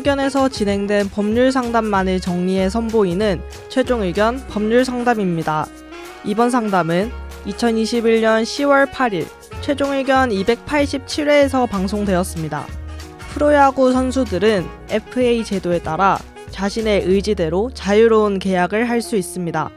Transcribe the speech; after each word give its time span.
의견에서 0.00 0.48
진행된 0.48 1.10
법률 1.10 1.52
상담만을 1.52 2.20
정리해 2.20 2.70
선보이는 2.70 3.42
최종 3.68 4.02
의견 4.02 4.38
법률 4.48 4.84
상담입니다. 4.84 5.66
이번 6.24 6.50
상담은 6.50 7.10
2021년 7.46 8.42
10월 8.42 8.90
8일 8.90 9.26
최종 9.60 9.92
의견 9.92 10.30
287회에서 10.30 11.68
방송되었습니다. 11.68 12.66
프로야구 13.34 13.92
선수들은 13.92 14.66
FA 14.88 15.44
제도에 15.44 15.80
따라 15.80 16.18
자신의 16.50 17.02
의지대로 17.04 17.70
자유로운 17.74 18.38
계약을 18.38 18.88
할 18.88 19.02
수 19.02 19.16
있습니다. 19.16 19.70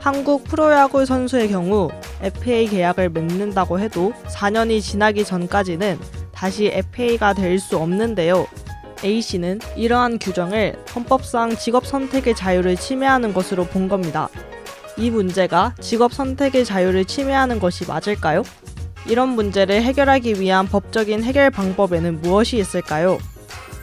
한국 0.00 0.44
프로야구 0.44 1.06
선수의 1.06 1.48
경우 1.48 1.88
FA 2.22 2.68
계약을 2.68 3.08
맺는다고 3.08 3.80
해도 3.80 4.12
4년이 4.26 4.82
지나기 4.82 5.24
전까지는 5.24 5.98
다시 6.32 6.66
FA가 6.66 7.32
될 7.32 7.58
수 7.58 7.78
없는데요. 7.78 8.46
A씨는 9.04 9.60
이러한 9.76 10.18
규정을 10.18 10.76
헌법상 10.94 11.56
직업 11.56 11.86
선택의 11.86 12.34
자유를 12.34 12.76
침해하는 12.76 13.32
것으로 13.32 13.64
본 13.64 13.88
겁니다. 13.88 14.28
이 14.96 15.10
문제가 15.10 15.74
직업 15.80 16.12
선택의 16.12 16.64
자유를 16.64 17.04
침해하는 17.04 17.58
것이 17.58 17.86
맞을까요? 17.86 18.42
이런 19.06 19.30
문제를 19.30 19.82
해결하기 19.82 20.40
위한 20.40 20.66
법적인 20.66 21.22
해결 21.22 21.50
방법에는 21.50 22.22
무엇이 22.22 22.56
있을까요? 22.58 23.18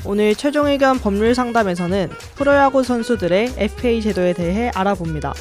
오늘 0.05 0.35
최종 0.35 0.67
의견 0.67 0.99
법률 0.99 1.33
상담에서는 1.33 2.09
프로야구 2.35 2.83
선수들의 2.83 3.53
FA 3.57 4.01
제도에 4.01 4.33
대해 4.33 4.69
알아봅니다. 4.75 5.33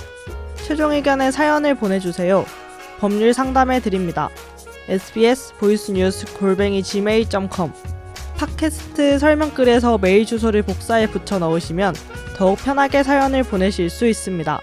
최종 0.56 0.92
의견의 0.92 1.32
사연을 1.32 1.74
보내주세요. 1.74 2.44
법률 3.00 3.34
상담해 3.34 3.80
드립니다. 3.80 4.30
sbs 4.88 5.54
보이스뉴스 5.58 6.26
골뱅이 6.38 6.82
gmail.com 6.82 7.91
팟캐스트 8.42 9.20
설명글에서 9.20 9.98
메일 9.98 10.26
주소를 10.26 10.62
복사해 10.62 11.08
붙여 11.08 11.38
넣으시면 11.38 11.94
더욱 12.36 12.58
편하게 12.58 13.04
사연을 13.04 13.44
보내실 13.44 13.88
수 13.88 14.04
있습니다. 14.04 14.58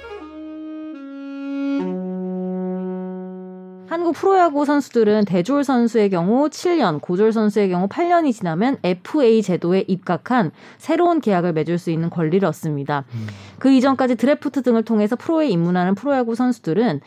한국 3.88 4.16
프로야구 4.16 4.66
선수들은 4.66 5.23
대졸 5.23 5.63
선수의 5.63 6.09
경우 6.09 6.50
7년, 6.50 7.00
고졸 7.02 7.31
선수의 7.31 7.69
경우 7.69 7.88
8년이 7.88 8.33
지나면 8.33 8.80
FA 8.83 9.41
제도에 9.41 9.85
입각한 9.88 10.52
새로운 10.77 11.22
계약을 11.22 11.53
맺을 11.53 11.77
수 11.77 11.89
있는 11.89 12.09
권리를 12.09 12.45
얻습니다. 12.45 13.05
음. 13.13 13.27
그 13.59 13.72
이전까지 13.72 14.16
드래프트 14.16 14.61
등을 14.61 14.83
통해서 14.83 15.16
프로에 15.16 15.47
입문하는 15.47 15.95
프로야구 15.95 16.35
선수들은 16.35 17.00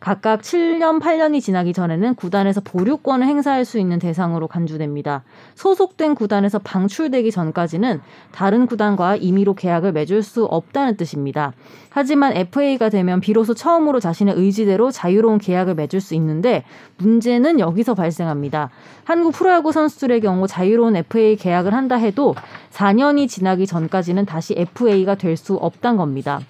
각각 0.00 0.40
7년, 0.40 0.98
8년이 0.98 1.42
지나기 1.42 1.74
전에는 1.74 2.14
구단에서 2.14 2.62
보류권을 2.62 3.26
행사할 3.26 3.66
수 3.66 3.78
있는 3.78 3.98
대상으로 3.98 4.48
간주됩니다. 4.48 5.24
소속된 5.54 6.14
구단에서 6.14 6.58
방출되기 6.58 7.30
전까지는 7.30 8.00
다른 8.32 8.66
구단과 8.66 9.16
임의로 9.16 9.54
계약을 9.54 9.92
맺을 9.92 10.22
수 10.22 10.46
없다는 10.46 10.96
뜻입니다. 10.96 11.52
하지만 11.90 12.34
FA가 12.34 12.88
되면 12.88 13.20
비로소 13.20 13.52
처음으로 13.52 14.00
자신의 14.00 14.36
의지대로 14.36 14.90
자유로운 14.90 15.38
계약을 15.38 15.74
맺을 15.74 16.00
수 16.00 16.14
있는데 16.14 16.64
문제는 16.96 17.60
여기서 17.60 17.94
발생합니다. 17.94 18.70
한국 19.04 19.34
프로야구 19.34 19.70
선수들의 19.70 20.22
경우 20.22 20.46
자유로운 20.46 20.96
FA 20.96 21.36
계약을 21.36 21.74
한다 21.74 21.96
해도 21.96 22.34
4년이 22.72 23.28
지나기 23.28 23.66
전까지는 23.66 24.24
다시 24.24 24.54
FA가 24.56 25.14
될 25.16 25.36
수 25.36 25.54
없단 25.54 25.96
겁니다. 25.96 26.40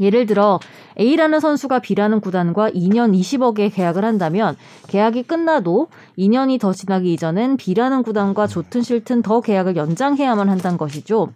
예를 0.00 0.26
들어 0.26 0.58
A라는 0.98 1.40
선수가 1.40 1.80
B라는 1.80 2.20
구단과 2.20 2.70
2년 2.70 3.18
20억에 3.18 3.74
계약을 3.74 4.04
한다면 4.04 4.56
계약이 4.88 5.24
끝나도 5.24 5.88
2년이 6.18 6.60
더 6.60 6.72
지나기 6.72 7.12
이전엔 7.12 7.56
B라는 7.56 8.02
구단과 8.02 8.46
좋든 8.46 8.82
싫든 8.82 9.22
더 9.22 9.40
계약을 9.40 9.76
연장해야만 9.76 10.48
한다는 10.48 10.78
것이죠. 10.78 11.28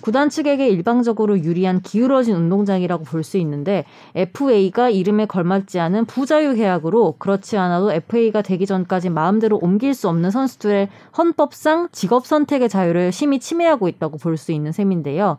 구단 0.00 0.28
측에게 0.28 0.68
일방적으로 0.68 1.38
유리한 1.40 1.80
기울어진 1.80 2.36
운동장이라고 2.36 3.04
볼 3.04 3.24
수 3.24 3.38
있는데 3.38 3.86
FA가 4.14 4.90
이름에 4.90 5.24
걸맞지 5.24 5.80
않은 5.80 6.04
부자유 6.04 6.54
계약으로 6.56 7.14
그렇지 7.18 7.56
않아도 7.56 7.90
FA가 7.90 8.42
되기 8.42 8.66
전까지 8.66 9.08
마음대로 9.08 9.58
옮길 9.62 9.94
수 9.94 10.10
없는 10.10 10.30
선수들의 10.30 10.88
헌법상 11.16 11.88
직업 11.90 12.26
선택의 12.26 12.68
자유를 12.68 13.12
심히 13.12 13.38
침해하고 13.40 13.88
있다고 13.88 14.18
볼 14.18 14.36
수 14.36 14.52
있는 14.52 14.72
셈인데요. 14.72 15.38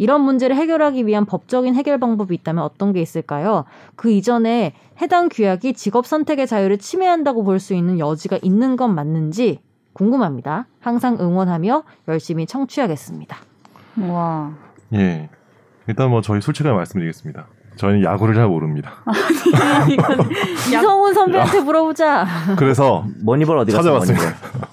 이런 0.00 0.22
문제를 0.22 0.56
해결하기 0.56 1.06
위한 1.06 1.26
법적인 1.26 1.74
해결 1.74 1.98
방법이 1.98 2.34
있다면 2.34 2.64
어떤 2.64 2.94
게 2.94 3.02
있을까요? 3.02 3.66
그 3.96 4.10
이전에 4.10 4.72
해당 5.02 5.28
규약이 5.28 5.74
직업 5.74 6.06
선택의 6.06 6.46
자유를 6.46 6.78
침해한다고 6.78 7.44
볼 7.44 7.60
수 7.60 7.74
있는 7.74 7.98
여지가 7.98 8.38
있는 8.40 8.76
건 8.76 8.94
맞는지 8.94 9.60
궁금합니다. 9.92 10.66
항상 10.80 11.18
응원하며 11.20 11.82
열심히 12.08 12.46
청취하겠습니다. 12.46 13.36
와. 14.08 14.52
예. 14.94 15.28
일단 15.86 16.08
뭐 16.08 16.22
저희 16.22 16.40
솔직하게 16.40 16.74
말씀드리겠습니다. 16.74 17.46
저희는 17.76 18.02
야구를 18.02 18.34
잘 18.34 18.48
모릅니다. 18.48 18.92
이성훈 20.66 21.12
선배한테 21.12 21.60
물어보자. 21.60 22.26
그래서 22.56 23.04
머니볼 23.22 23.58
어디 23.58 23.72
갔어? 23.72 23.82
찾아봤습니다. 23.82 24.69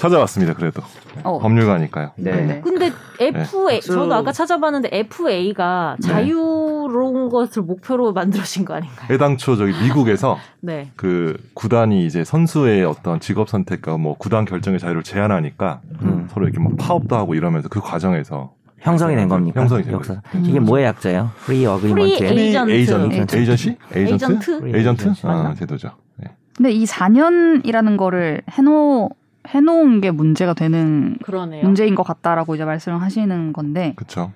찾아봤습니다. 0.00 0.54
그래도 0.54 0.82
어. 1.24 1.38
법률가니까요. 1.38 2.12
네. 2.16 2.30
네. 2.46 2.60
근데 2.62 2.90
FA 3.20 3.80
네. 3.80 3.80
저도 3.80 4.14
아까 4.14 4.32
찾아봤는데 4.32 4.88
FA가 4.92 5.96
네. 6.00 6.08
자유로운 6.08 7.28
것을 7.28 7.62
목표로 7.62 8.12
만들어진 8.14 8.64
거 8.64 8.74
아닌가요? 8.74 9.08
애당초 9.10 9.56
저기 9.56 9.72
미국에서 9.82 10.38
네. 10.60 10.90
그 10.96 11.36
구단이 11.52 12.06
이제 12.06 12.24
선수의 12.24 12.84
어떤 12.84 13.20
직업 13.20 13.50
선택과 13.50 13.98
뭐 13.98 14.14
구단 14.16 14.46
결정의 14.46 14.80
자유를 14.80 15.02
제한하니까 15.02 15.80
음. 16.02 16.26
서로 16.30 16.46
이렇게 16.46 16.60
막 16.60 16.76
파업도 16.78 17.14
하고 17.14 17.34
이러면서 17.34 17.68
그 17.68 17.80
과정에서 17.80 18.54
형성이 18.78 19.14
된 19.16 19.28
겁니까? 19.28 19.60
형성이 19.60 19.82
된 19.82 19.92
역사. 19.92 20.22
음. 20.34 20.42
이게 20.46 20.58
뭐의 20.58 20.86
약자예요? 20.86 21.30
Free 21.40 21.66
agreement. 21.66 22.16
Free 22.16 22.40
agent. 22.40 22.72
Agent. 22.72 23.36
Agency? 23.36 23.76
Agent? 23.94 24.60
Agent? 24.74 25.12
아, 25.24 25.54
제도죠. 25.58 25.90
네. 26.16 26.30
근데 26.56 26.72
이 26.72 26.86
4년이라는 26.86 27.98
거를 27.98 28.40
해놓 28.50 29.10
해놓은 29.48 30.00
게 30.00 30.10
문제가 30.10 30.54
되는 30.54 31.16
그러네요. 31.24 31.64
문제인 31.64 31.94
것 31.94 32.02
같다라고 32.02 32.54
이제 32.54 32.64
말씀을 32.64 33.00
하시는 33.00 33.52
건데. 33.52 33.94
그렇죠. 33.96 34.32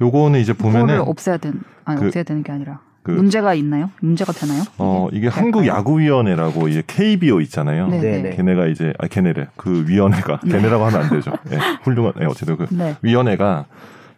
요거는 0.00 0.40
이제 0.40 0.52
보면은 0.52 1.00
없애야 1.00 1.36
된 1.36 1.60
아니 1.84 2.00
그, 2.00 2.06
없애야 2.06 2.24
되는 2.24 2.42
게 2.42 2.52
아니라 2.52 2.80
그, 3.02 3.10
문제가 3.12 3.54
있나요? 3.54 3.90
문제가 4.00 4.32
되나요? 4.32 4.62
어 4.78 5.08
이게 5.12 5.28
한국 5.28 5.66
야구위원회라고 5.66 6.68
이제 6.68 6.82
KBO 6.86 7.40
있잖아요. 7.42 7.88
네네. 7.88 8.02
네. 8.02 8.22
네. 8.22 8.30
걔네가 8.36 8.66
이제 8.66 8.92
아 8.98 9.06
걔네래 9.06 9.48
그 9.56 9.86
위원회가 9.86 10.40
네. 10.44 10.52
걔네라고 10.52 10.84
하면 10.86 11.02
안 11.02 11.10
되죠. 11.10 11.32
네, 11.44 11.58
훌륭한 11.82 12.14
네, 12.18 12.26
어쨌든 12.26 12.56
그 12.56 12.66
네. 12.70 12.96
위원회가 13.02 13.66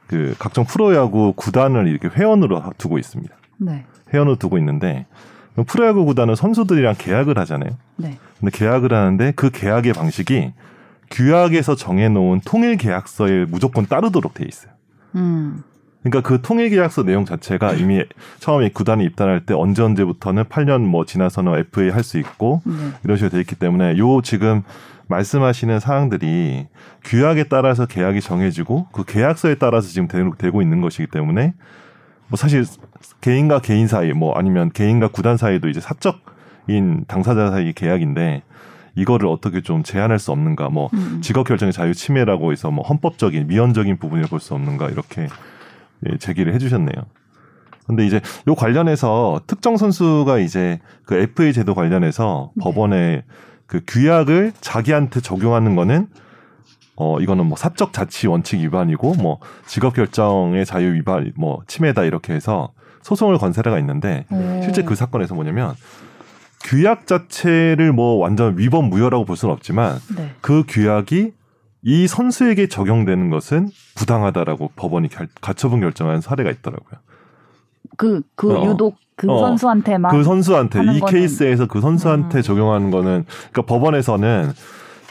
그 0.07 0.35
각종 0.39 0.65
프로야구 0.65 1.33
구단을 1.37 1.87
이렇게 1.89 2.09
회원으로 2.09 2.63
두고 2.79 2.99
있습니다. 2.99 3.35
네. 3.59 3.85
회원으로 4.13 4.37
두고 4.37 4.59
있는데 4.59 5.07
프로야구 5.67 6.05
구단은 6.05 6.35
선수들이랑 6.35 6.95
계약을 6.99 7.39
하잖아요. 7.39 7.71
네. 7.97 8.19
근데 8.41 8.57
계약을 8.57 8.93
하는데 8.93 9.33
그 9.37 9.51
계약의 9.51 9.93
방식이 9.93 10.53
규약에서 11.11 11.77
정해놓은 11.77 12.41
통일 12.45 12.77
계약서에 12.77 13.45
무조건 13.49 13.87
따르도록 13.87 14.35
돼 14.35 14.45
있어요. 14.49 14.73
음. 15.15 15.63
그러니까 16.03 16.27
그 16.27 16.41
통일 16.43 16.71
계약서 16.71 17.05
내용 17.05 17.25
자체가 17.25 17.75
이미 17.75 18.03
처음에 18.41 18.71
구단이 18.71 19.05
입단할 19.05 19.47
때 19.47 19.55
언제 19.55 19.83
언제부터는 19.83 20.45
8년 20.45 20.81
뭐 20.81 21.05
지나서는 21.05 21.59
FA 21.59 21.91
할 21.91 22.03
수 22.03 22.19
있고 22.19 22.63
네. 22.65 22.73
이런 23.05 23.17
식으로 23.17 23.31
돼 23.31 23.41
있기 23.41 23.55
때문에 23.55 23.99
요 23.99 24.21
지금 24.23 24.63
말씀하시는 25.07 25.79
사항들이 25.79 26.67
규약에 27.05 27.45
따라서 27.45 27.87
계약이 27.87 28.21
정해지고 28.21 28.87
그 28.93 29.05
계약서에 29.05 29.57
따라서 29.57 29.89
지금 29.89 30.09
되고 30.39 30.63
있는 30.63 30.81
것이기 30.81 31.09
때문에 31.09 31.55
뭐 32.33 32.39
사실 32.39 32.65
개인과 33.21 33.61
개인 33.61 33.87
사이 33.87 34.15
뭐 34.15 34.33
아니면 34.35 34.71
개인과 34.73 35.09
구단 35.09 35.37
사이도 35.37 35.69
이제 35.69 35.81
사적인 35.81 37.05
당사자 37.07 37.51
사이 37.51 37.75
계약인데 37.75 38.43
이거를 38.95 39.29
어떻게 39.29 39.61
좀 39.61 39.83
제한할 39.83 40.19
수 40.19 40.33
없는가 40.33 40.71
뭐 40.71 40.89
음. 40.95 41.21
직업 41.23 41.47
결정의 41.47 41.75
자유 41.75 41.93
침해라고 41.93 42.51
해서 42.53 42.71
뭐 42.71 42.87
헌법적인 42.87 43.49
미연적인 43.49 43.99
부분을 43.99 44.25
볼 44.29 44.41
수 44.41 44.55
없는가 44.55 44.89
이렇게 44.89 45.29
예, 46.09 46.17
제기를 46.17 46.55
해주셨네요. 46.55 47.03
근데 47.87 48.07
이제 48.07 48.23
요 48.49 48.55
관련해서 48.55 49.43
특정 49.47 49.77
선수가 49.77 50.39
이제 50.39 50.81
그 51.05 51.17
FA 51.17 51.53
제도 51.53 51.75
관련해서 51.75 52.53
네. 52.55 52.65
법원에 52.65 53.25
그 53.67 53.83
규약을 53.87 54.53
자기한테 54.63 55.21
적용하는 55.21 55.77
거는 55.77 56.07
어 56.97 57.21
이거는 57.21 57.47
뭐 57.47 57.57
사적 57.57 57.93
자치 57.93 58.27
원칙 58.27 58.61
위반이고 58.61 59.15
뭐 59.15 59.39
직업 59.67 59.95
결정의 59.95 60.67
자유 60.67 60.93
위반 60.93 61.33
뭐 61.37 61.63
침해다 61.67 62.05
이렇게 62.05 62.35
해서 62.35 62.73
소송을 63.03 63.39
건 63.39 63.53
사례가 63.53 63.79
있는데 63.79 64.27
오. 64.31 64.61
실제 64.63 64.83
그 64.83 64.95
사건에서 64.95 65.35
뭐냐면 65.35 65.75
규약 66.65 67.07
자체를 67.07 67.93
뭐 67.93 68.17
완전 68.17 68.57
위법 68.59 68.85
무효라고 68.85 69.25
볼 69.25 69.37
수는 69.37 69.53
없지만 69.53 69.99
네. 70.17 70.31
그 70.41 70.65
규약이 70.69 71.33
이 71.85 72.07
선수에게 72.07 72.69
적용되는 72.69 73.31
것은 73.31 73.69
부당하다라고 73.97 74.71
법원이 74.77 75.09
결, 75.09 75.29
가처분 75.41 75.81
결정한 75.81 76.21
사례가 76.21 76.51
있더라고요. 76.51 77.01
그, 77.97 78.23
그 78.37 78.57
어. 78.57 78.65
유독 78.67 78.97
그 79.17 79.31
어. 79.31 79.39
선수한테만. 79.41 80.13
그 80.13 80.23
선수한테, 80.23 80.81
이 80.81 81.01
거는. 81.01 81.07
케이스에서 81.07 81.67
그 81.67 81.81
선수한테 81.81 82.39
음. 82.39 82.43
적용하는 82.43 82.91
거는, 82.91 83.25
그러니까 83.53 83.63
법원에서는 83.63 84.53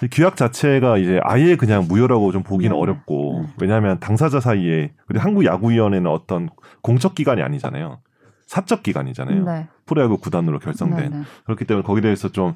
규약 0.09 0.35
자체가 0.35 0.97
이제 0.97 1.19
아예 1.23 1.55
그냥 1.55 1.85
무효라고 1.87 2.31
좀 2.31 2.43
보기는 2.43 2.75
네. 2.75 2.79
어렵고 2.79 3.43
네. 3.45 3.53
왜냐하면 3.61 3.99
당사자 3.99 4.39
사이에 4.39 4.93
한국 5.15 5.45
야구위원회는 5.45 6.09
어떤 6.09 6.49
공적 6.81 7.15
기관이 7.15 7.41
아니잖아요. 7.41 7.99
사적 8.47 8.83
기관이잖아요. 8.83 9.45
네. 9.45 9.67
프로야구 9.85 10.17
구단으로 10.17 10.59
결성된 10.59 11.11
네, 11.11 11.17
네. 11.19 11.23
그렇기 11.45 11.65
때문에 11.65 11.83
거기에 11.85 12.01
대해서 12.01 12.29
좀 12.29 12.55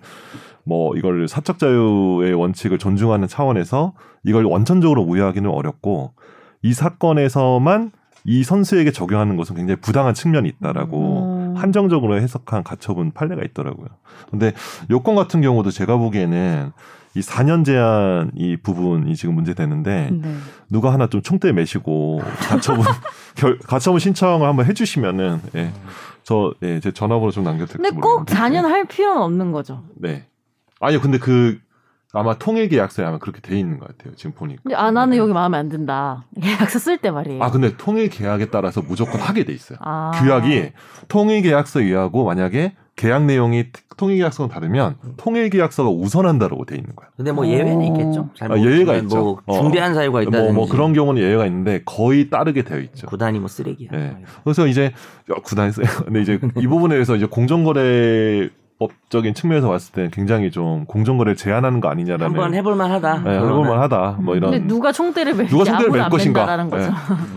뭐 0.65 0.95
이걸 0.97 1.27
사적 1.27 1.59
자유의 1.59 2.33
원칙을 2.33 2.77
존중하는 2.79 3.27
차원에서 3.27 3.93
이걸 4.23 4.45
원천적으로 4.45 5.05
무효하기는 5.05 5.49
어렵고 5.49 6.13
이 6.63 6.73
사건에서만 6.73 7.91
이 8.27 8.43
선수에게 8.43 8.91
적용하는 8.91 9.37
것은 9.37 9.55
굉장히 9.55 9.79
부당한 9.79 10.15
측면이 10.15 10.49
있다라고 10.49 11.53
음. 11.53 11.53
한정적으로 11.55 12.19
해석한 12.19 12.63
가처분 12.63 13.11
판례가 13.11 13.43
있더라고요. 13.43 13.87
근데 14.31 14.51
요건 14.89 15.13
같은 15.13 15.41
경우도 15.41 15.69
제가 15.69 15.97
보기에는 15.97 16.71
이 17.15 17.21
4년 17.21 17.63
제한 17.63 18.31
이 18.35 18.57
부분이 18.57 19.15
지금 19.15 19.35
문제되는데 19.35 20.09
네. 20.11 20.35
누가 20.69 20.91
하나 20.91 21.07
좀 21.07 21.21
총대 21.21 21.51
매시고 21.53 22.21
가처분 22.39 22.85
결, 23.35 23.57
가처분 23.59 23.99
신청을 23.99 24.45
한번 24.47 24.65
해주시면은 24.65 25.39
예. 25.55 25.71
저, 26.23 26.53
예, 26.63 26.79
제 26.79 26.91
전화번호 26.91 27.31
좀 27.31 27.43
남겨드릴게요. 27.45 27.89
근데 27.89 28.01
꼭 28.01 28.25
4년 28.25 28.63
할 28.63 28.85
필요는 28.85 29.21
없는 29.21 29.51
거죠. 29.51 29.83
네. 29.95 30.25
아니요, 30.81 30.99
근데 30.99 31.17
그, 31.17 31.59
아마 32.11 32.37
통일 32.37 32.69
계약서에 32.69 33.05
아마 33.05 33.17
그렇게 33.17 33.41
돼 33.41 33.59
있는 33.59 33.77
것 33.77 33.89
같아요. 33.89 34.15
지금 34.15 34.31
보니까. 34.31 34.61
아 34.75 34.89
나는 34.89 35.11
네. 35.11 35.17
여기 35.17 35.33
마음에 35.33 35.57
안 35.57 35.67
든다. 35.67 36.25
계약서 36.41 36.79
쓸 36.79 36.97
때 36.97 37.11
말이에요. 37.11 37.43
아 37.43 37.51
근데 37.51 37.75
통일 37.75 38.09
계약에 38.09 38.45
따라서 38.45 38.81
무조건 38.81 39.19
하게 39.19 39.43
돼 39.43 39.51
있어요. 39.51 39.77
아. 39.81 40.11
규약이 40.15 40.71
통일 41.09 41.41
계약서 41.41 41.79
위하고 41.79 42.23
만약에 42.23 42.73
계약 42.95 43.25
내용이 43.25 43.65
통일계약서는 43.97 44.49
다르면 44.49 44.95
통일계약서가 45.17 45.89
우선한다라고 45.89 46.65
돼 46.65 46.75
있는 46.75 46.95
거야. 46.95 47.09
근데 47.17 47.31
뭐 47.31 47.45
예외는 47.45 47.81
있겠죠. 47.81 48.29
아, 48.39 48.57
예외가 48.57 48.95
있죠. 48.95 49.15
뭐 49.17 49.41
어. 49.45 49.61
중대한 49.61 49.93
사유가 49.93 50.21
있다. 50.21 50.31
뭐, 50.31 50.53
뭐, 50.53 50.67
그런 50.67 50.93
경우는 50.93 51.21
예외가 51.21 51.45
있는데 51.45 51.81
거의 51.83 52.29
따르게 52.29 52.63
되어 52.63 52.79
있죠. 52.79 53.07
구단이 53.07 53.39
뭐 53.39 53.49
쓰레기야. 53.49 53.89
네. 53.91 54.17
그래서 54.43 54.65
이제 54.67 54.93
구단이 55.43 55.73
쓰 55.73 55.81
근데 56.05 56.21
이제 56.21 56.39
이 56.57 56.67
부분에 56.67 56.95
대해서 56.95 57.15
이제 57.17 57.25
공정거래 57.25 58.49
법적인 58.79 59.33
측면에서 59.33 59.69
봤을 59.69 59.93
때 59.93 60.09
굉장히 60.11 60.51
좀 60.51 60.85
공정거래를 60.85 61.35
제한하는 61.35 61.79
거 61.79 61.89
아니냐라는 61.89 62.25
한번 62.27 62.53
해볼만하다. 62.53 63.19
네, 63.23 63.35
해볼만하다. 63.37 64.17
뭐 64.21 64.35
이런. 64.35 64.51
근데 64.51 64.67
누가 64.67 64.91
총대를 64.91 65.33
맬 65.33 65.47
누가 65.47 65.63
총대를 65.65 65.91
맬 65.91 66.09
것인가? 66.09 66.57
네. 66.57 66.89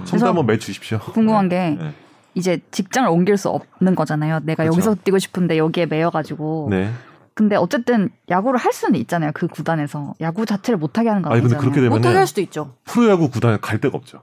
총대 0.05 0.27
한번 0.27 0.47
매 0.47 0.59
주십시오. 0.59 0.99
궁금한 0.99 1.49
게 1.49 1.77
네. 1.81 1.93
이제 2.39 2.61
직장을 2.71 3.09
옮길 3.11 3.37
수 3.37 3.49
없는 3.51 3.95
거잖아요. 3.95 4.41
내가 4.45 4.65
그쵸. 4.65 4.73
여기서 4.73 4.95
뛰고 5.05 5.19
싶은데 5.19 5.59
여기에 5.59 5.87
매여가지고. 5.87 6.69
네. 6.71 6.91
근데 7.35 7.55
어쨌든 7.55 8.11
야구를 8.29 8.59
할 8.59 8.73
수는 8.73 8.99
있잖아요. 9.01 9.31
그 9.33 9.47
구단에서 9.47 10.15
야구 10.21 10.45
자체를 10.45 10.79
못하게 10.79 11.09
하는 11.09 11.23
거 11.23 11.31
아니잖아요. 11.31 11.49
근데 11.49 11.61
그렇게 11.61 11.81
되면 11.81 11.91
못하게 11.91 12.17
할 12.17 12.27
수도 12.27 12.41
있죠. 12.41 12.75
프로야구 12.85 13.31
구단에 13.31 13.59
갈 13.61 13.81
데가 13.81 13.97
없죠. 13.97 14.23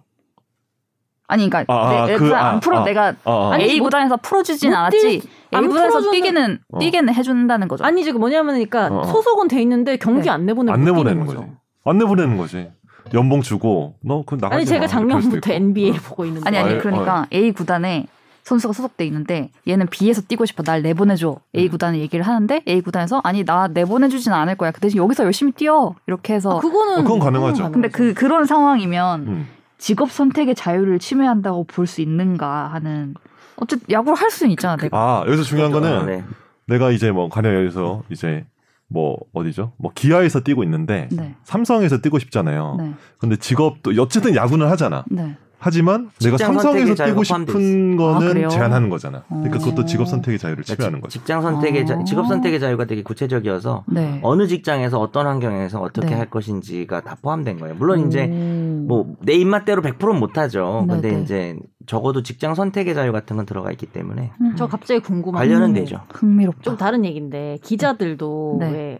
아니 1.27 1.49
그러니까 1.49 1.73
아, 1.73 2.05
내, 2.05 2.17
그, 2.17 2.35
안 2.35 2.59
풀어 2.59 2.81
아, 2.81 2.83
내가 2.83 3.15
아, 3.23 3.51
아. 3.53 3.57
A 3.59 3.79
구단에서 3.79 4.17
풀어주진 4.17 4.73
않았지 4.73 5.21
A 5.53 5.61
구단에서 5.61 6.11
뛰기는 6.11 6.59
어. 6.71 6.79
뛰게는 6.79 7.13
해준다는 7.13 7.67
거죠. 7.67 7.83
아니 7.83 8.03
지금 8.03 8.19
뭐냐면 8.19 8.55
그러니까 8.55 8.87
어, 8.87 8.99
어. 8.99 9.03
소속은 9.05 9.47
돼 9.47 9.61
있는데 9.61 9.97
경기 9.97 10.25
네. 10.25 10.29
안안 10.31 10.45
내보내는 10.45 11.25
거죠. 11.25 11.49
안 11.85 11.97
내보내는 11.97 12.37
거지. 12.37 12.69
연봉 13.13 13.41
주고 13.41 13.95
너그 14.01 14.37
나가 14.37 14.55
아니 14.55 14.65
제가 14.65 14.87
작년부터 14.87 15.53
NBA를 15.53 15.99
보고 16.01 16.25
있는데 16.25 16.47
아니 16.47 16.57
아니 16.57 16.79
그러니까 16.79 17.21
어. 17.21 17.25
A 17.33 17.51
구단에 17.51 18.07
선수가 18.43 18.73
소속돼 18.73 19.05
있는데 19.07 19.49
얘는 19.67 19.87
B에서 19.87 20.21
뛰고 20.21 20.45
싶어 20.45 20.63
날 20.63 20.81
내보내줘 20.83 21.37
A 21.55 21.65
음. 21.65 21.69
구단에 21.71 21.99
얘기를 21.99 22.25
하는데 22.25 22.61
A 22.67 22.81
구단에서 22.81 23.21
아니 23.23 23.43
나 23.43 23.67
내보내주진 23.67 24.33
않을 24.33 24.55
거야 24.55 24.71
그 24.71 24.79
대신 24.81 24.97
여기서 24.97 25.23
열심히 25.23 25.51
뛰어 25.51 25.95
이렇게 26.07 26.33
해서 26.33 26.57
아, 26.57 26.59
그거는 26.59 26.99
어, 26.99 27.03
그건 27.03 27.19
가능하죠. 27.19 27.71
근데 27.71 27.87
그 27.87 28.13
그런 28.13 28.45
상황이면 28.45 29.27
음. 29.27 29.47
직업 29.77 30.11
선택의 30.11 30.55
자유를 30.55 30.99
침해한다고 30.99 31.63
볼 31.65 31.87
수 31.87 32.01
있는가 32.01 32.67
하는 32.73 33.13
어쨌든 33.57 33.87
야구를 33.89 34.15
할 34.17 34.29
수는 34.29 34.51
있잖아 34.51 34.75
내가. 34.77 34.97
아 34.97 35.23
여기서 35.27 35.43
중요한 35.43 35.71
거는 35.71 36.05
네. 36.05 36.23
내가 36.67 36.91
이제 36.91 37.11
뭐 37.11 37.29
가령 37.29 37.55
여기서 37.55 38.03
이제 38.09 38.45
뭐 38.87 39.17
어디죠? 39.33 39.73
뭐 39.77 39.91
기아에서 39.93 40.41
뛰고 40.41 40.63
있는데 40.63 41.07
네. 41.11 41.35
삼성에서 41.43 41.99
뛰고 42.01 42.19
싶잖아요. 42.19 42.75
네. 42.79 42.93
근데 43.17 43.35
직업도 43.35 43.91
어쨌든 43.99 44.35
야구는 44.35 44.67
하잖아. 44.67 45.03
네. 45.09 45.35
하지만 45.57 46.11
내가 46.21 46.37
삼성에서 46.37 47.05
뛰고 47.05 47.23
싶은 47.23 47.95
거는 47.97 48.45
아, 48.45 48.49
제한하는 48.49 48.89
거잖아. 48.89 49.23
그러니까 49.29 49.57
그것도 49.57 49.85
직업 49.85 50.07
선택의 50.07 50.37
자유를 50.37 50.63
그러니까 50.63 50.75
침해하는 50.75 51.01
거죠. 51.01 51.17
직장 51.17 51.41
선택의 51.41 51.87
자, 51.87 52.03
직업 52.03 52.27
선택의 52.27 52.59
자유가 52.59 52.85
되게 52.85 53.01
구체적이어서 53.01 53.83
네. 53.87 54.19
어느 54.21 54.45
직장에서 54.45 54.99
어떤 54.99 55.25
환경에서 55.25 55.81
어떻게 55.81 56.09
네. 56.09 56.15
할 56.15 56.29
것인지가 56.29 57.01
다 57.01 57.17
포함된 57.19 57.57
거예요. 57.57 57.73
물론 57.75 58.01
음. 58.01 58.07
이제 58.07 58.27
뭐 58.27 59.15
내 59.21 59.33
입맛대로 59.33 59.81
100%는 59.81 60.19
못 60.19 60.37
하죠. 60.37 60.85
네, 60.87 60.93
근데 60.93 61.11
네. 61.13 61.21
이제 61.23 61.55
적어도 61.85 62.23
직장 62.23 62.55
선택의 62.55 62.95
자유 62.95 63.11
같은 63.11 63.35
건 63.37 63.45
들어가 63.45 63.71
있기 63.71 63.85
때문에 63.85 64.31
음. 64.41 64.55
저 64.55 64.67
갑자기 64.67 64.99
궁금한 64.99 65.39
관련은 65.39 65.73
되죠. 65.73 66.01
흥미롭다. 66.13 66.61
좀 66.61 66.77
다른 66.77 67.05
얘기인데 67.05 67.57
기자들도 67.63 68.57
네. 68.59 68.99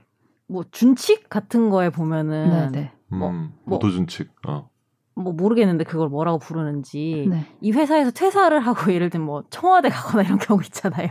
왜뭐 0.50 0.66
준칙 0.72 1.30
같은 1.30 1.70
거에 1.70 1.90
보면은 1.90 2.92
뭐, 3.08 3.30
음, 3.30 3.54
뭐 3.64 3.80
도준칙. 3.80 4.30
어. 4.48 4.70
뭐 5.18 5.32
모르겠는데 5.32 5.86
그걸 5.86 6.10
뭐라고 6.10 6.40
부르는지 6.40 7.28
네. 7.30 7.46
이 7.62 7.72
회사에서 7.72 8.12
퇴사를 8.12 8.58
하고 8.60 8.92
예를 8.94 9.10
들면 9.10 9.26
뭐 9.26 9.44
청와대 9.50 9.90
가거나 9.90 10.24
이런 10.24 10.38
경우 10.38 10.62
있잖아요. 10.62 11.08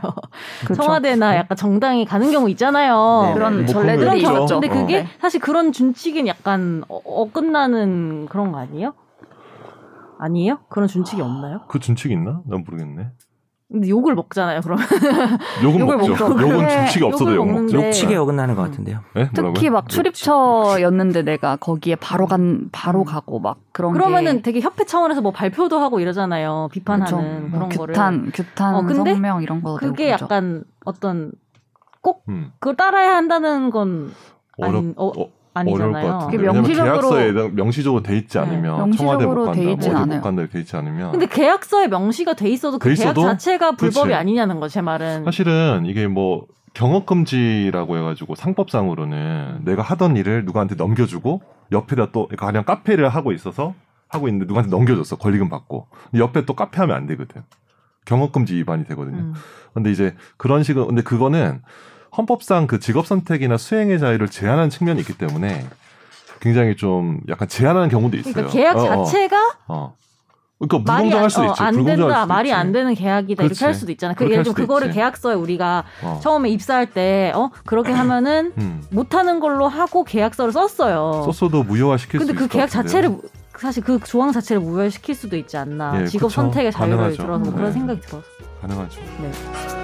그렇죠. 0.60 0.74
청와대나 0.82 1.30
네. 1.30 1.36
약간 1.38 1.56
정당이 1.56 2.04
가는 2.04 2.30
경우 2.30 2.50
있잖아요. 2.50 3.22
네, 3.28 3.34
그런 3.34 3.56
뭐 3.56 3.66
전례들이 3.66 4.18
있죠. 4.18 4.60
근데 4.60 4.68
그게 4.68 5.00
어. 5.00 5.06
사실 5.20 5.40
그런 5.40 5.72
준칙은 5.72 6.26
약간 6.26 6.84
어, 6.88 7.00
어긋나는 7.02 8.26
그런 8.26 8.52
거 8.52 8.58
아니에요? 8.58 8.92
아니에요? 10.18 10.58
그런 10.68 10.88
준칙이 10.88 11.20
없나요? 11.20 11.62
그 11.68 11.78
준칙이 11.78 12.12
있나? 12.14 12.42
난 12.46 12.64
모르겠네. 12.64 13.10
근데 13.74 13.88
욕을 13.88 14.14
먹잖아요, 14.14 14.60
그러면. 14.60 14.86
욕은 15.64 15.80
욕을 15.80 15.96
먹죠. 15.96 16.28
먹죠. 16.28 16.42
욕은 16.42 16.68
주치가 16.86 17.06
없어도 17.06 17.34
욕 17.34 17.50
먹죠. 17.50 17.76
욕치게 17.78 18.14
어긋나는 18.14 18.54
것 18.54 18.62
같은데요. 18.62 19.00
네? 19.16 19.28
특히 19.34 19.68
막 19.70 19.88
출입처였는데 19.88 21.22
내가 21.22 21.56
거기에 21.56 21.96
바로 21.96 22.26
간 22.26 22.68
바로 22.70 23.00
음. 23.00 23.04
가고 23.04 23.40
막 23.40 23.58
그런 23.72 23.92
그러면은 23.92 24.42
되게 24.42 24.60
협회 24.60 24.84
차원에서 24.84 25.22
뭐 25.22 25.32
발표도 25.32 25.78
하고 25.80 25.98
이러잖아요. 25.98 26.68
비판하는 26.70 27.06
그쵸. 27.06 27.50
그런 27.50 27.50
뭐 27.50 27.68
거를. 27.68 27.94
규탄, 27.94 28.30
규탄, 28.32 28.74
어, 28.76 28.82
근데 28.82 29.12
성명 29.12 29.42
이런 29.42 29.62
거. 29.62 29.76
그게 29.76 30.10
약간 30.10 30.62
어떤 30.84 31.32
꼭 32.00 32.22
음. 32.28 32.52
그걸 32.60 32.76
따라야 32.76 33.16
한다는 33.16 33.70
건 33.70 34.12
어렵, 34.58 34.74
아닌, 34.76 34.94
어, 34.96 35.08
어, 35.08 35.28
아니잖아요. 35.54 36.28
그게 36.30 36.38
명시적으로 36.38 36.84
계약서에 37.10 37.32
명시적으로 37.52 38.02
돼 38.02 38.16
있지 38.18 38.36
네. 38.38 38.44
않으면 38.44 38.90
네. 38.90 38.96
청와대 38.96 39.24
못 39.24 39.34
간다, 39.44 39.44
뭐 39.44 39.50
어디 39.50 39.64
못 40.06 40.20
간다 40.20 40.46
돼 40.46 40.60
있지 40.60 40.76
않으면. 40.76 41.12
근데 41.12 41.26
계약서에 41.26 41.86
명시가 41.88 42.34
돼 42.34 42.48
있어도 42.50 42.78
그 42.78 42.92
계약 42.92 43.14
자체가 43.14 43.72
불법이 43.76 44.08
그치. 44.08 44.14
아니냐는 44.14 44.60
거 44.60 44.68
제 44.68 44.80
말은. 44.80 45.24
사실은 45.24 45.84
이게 45.86 46.06
뭐 46.08 46.46
경업 46.74 47.06
금지라고 47.06 47.96
해가지고 47.98 48.34
상법상으로는 48.34 49.60
내가 49.64 49.82
하던 49.82 50.16
일을 50.16 50.44
누구한테 50.44 50.74
넘겨주고 50.74 51.40
옆에다 51.70 52.08
또 52.10 52.28
가령 52.36 52.64
카페를 52.64 53.08
하고 53.08 53.30
있어서 53.32 53.74
하고 54.08 54.26
있는데 54.28 54.46
누구한테 54.46 54.70
넘겨줬어 54.70 55.16
권리금 55.16 55.48
받고 55.48 55.86
옆에 56.16 56.44
또 56.44 56.54
카페 56.54 56.78
하면 56.80 56.96
안 56.96 57.06
되거든. 57.06 57.42
경업 58.04 58.32
금지 58.32 58.54
위반이 58.56 58.84
되거든요. 58.86 59.18
음. 59.18 59.34
근데 59.72 59.90
이제 59.92 60.14
그런 60.36 60.62
식으로 60.62 60.86
근데 60.88 61.02
그거는 61.02 61.62
헌법상 62.16 62.66
그 62.66 62.78
직업 62.80 63.06
선택이나 63.06 63.56
수행의 63.56 63.98
자유를 63.98 64.28
제한하는 64.28 64.70
측면이 64.70 65.00
있기 65.00 65.14
때문에 65.18 65.66
굉장히 66.40 66.76
좀 66.76 67.20
약간 67.28 67.48
제한하는 67.48 67.88
경우도 67.88 68.16
있어요. 68.18 68.32
그러니까 68.34 68.52
계약 68.52 68.76
어, 68.76 68.82
어. 69.00 69.04
자체가 69.04 69.36
어. 69.68 69.96
그러니까 70.58 70.92
불공정할 70.92 71.30
수도 71.30 71.42
어, 71.42 71.46
있죠. 71.50 71.64
안 71.64 71.84
된다, 71.84 72.26
말이 72.26 72.52
안 72.52 72.72
되는 72.72 72.94
계약이다 72.94 73.42
그렇지. 73.42 73.52
이렇게 73.54 73.64
할 73.64 73.74
수도 73.74 73.90
있잖아. 73.92 74.14
그 74.14 74.24
예를 74.30 74.44
들면 74.44 74.54
그거를 74.54 74.88
있지. 74.88 74.96
계약서에 74.98 75.34
우리가 75.34 75.84
어. 76.02 76.20
처음에 76.22 76.48
입사할 76.50 76.86
때 76.86 77.32
어 77.34 77.50
그렇게 77.66 77.92
하면은 77.92 78.52
음. 78.58 78.82
못하는 78.90 79.40
걸로 79.40 79.66
하고 79.68 80.04
계약서를 80.04 80.52
썼어요. 80.52 81.22
썼어도 81.26 81.64
무효화시킬 81.64 82.20
수 82.20 82.24
있을 82.24 82.34
근데 82.34 82.46
그 82.46 82.52
계약 82.52 82.70
자체를 82.70 83.16
사실 83.58 83.82
그 83.82 83.98
조항 84.04 84.30
자체를 84.32 84.62
무효화시킬 84.62 85.14
수도 85.14 85.36
있지 85.36 85.56
않나. 85.56 86.02
예, 86.02 86.06
직업 86.06 86.28
그쵸. 86.28 86.42
선택의 86.42 86.72
자유를 86.72 86.96
가능하죠. 86.96 87.22
들어서 87.22 87.38
뭐 87.44 87.52
그런 87.52 87.66
네. 87.66 87.72
생각이 87.72 88.00
들어서. 88.00 88.26
가능하죠. 88.60 89.00
네. 89.20 89.83